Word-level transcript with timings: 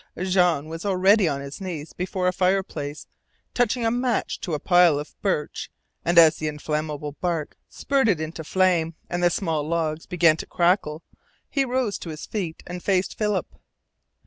Jean 0.17 0.65
was 0.67 0.83
already 0.83 1.27
on 1.27 1.41
his 1.41 1.61
knees 1.61 1.93
before 1.93 2.27
a 2.27 2.33
fireplace 2.33 3.05
touching 3.53 3.85
a 3.85 3.91
match 3.91 4.39
to 4.39 4.55
a 4.55 4.59
pile 4.59 4.97
of 4.97 5.13
birch, 5.21 5.69
and 6.03 6.17
as 6.17 6.37
the 6.37 6.47
inflammable 6.47 7.11
bark 7.21 7.55
spurted 7.69 8.19
into 8.19 8.43
flame 8.43 8.95
and 9.11 9.21
the 9.21 9.29
small 9.29 9.61
logs 9.61 10.07
began 10.07 10.37
to 10.37 10.47
crackle 10.47 11.03
he 11.51 11.63
rose 11.65 11.99
to 11.99 12.09
his 12.09 12.25
feet 12.25 12.63
and 12.65 12.81
faced 12.81 13.15
Philip. 13.15 13.53